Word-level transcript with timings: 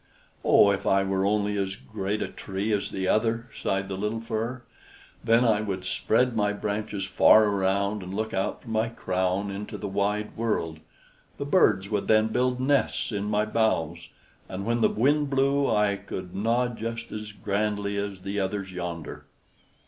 "Oh, 0.43 0.71
if 0.71 0.87
I 0.87 1.03
were 1.03 1.27
only 1.27 1.55
as 1.59 1.75
great 1.75 2.23
a 2.23 2.27
tree 2.27 2.73
as 2.73 2.89
the 2.89 3.07
other!" 3.07 3.47
sighed 3.55 3.87
the 3.87 3.95
little 3.95 4.19
Fir, 4.19 4.63
"then 5.23 5.45
I 5.45 5.61
would 5.61 5.85
spread 5.85 6.35
my 6.35 6.53
branches 6.53 7.05
far 7.05 7.45
around, 7.45 8.01
and 8.01 8.11
look 8.11 8.33
out 8.33 8.63
from 8.63 8.71
my 8.71 8.89
crown 8.89 9.51
into 9.51 9.77
the 9.77 9.87
wide 9.87 10.35
world. 10.35 10.79
The 11.37 11.45
birds 11.45 11.87
would 11.91 12.07
then 12.07 12.29
build 12.29 12.59
nests 12.59 13.11
in 13.11 13.25
my 13.25 13.45
boughs, 13.45 14.09
and 14.49 14.65
when 14.65 14.81
the 14.81 14.89
wind 14.89 15.29
blew 15.29 15.69
I 15.69 15.97
could 15.97 16.33
nod 16.35 16.79
just 16.79 17.11
as 17.11 17.31
grandly 17.31 17.95
as 17.97 18.21
the 18.21 18.39
others 18.39 18.71
yonder." 18.71 19.25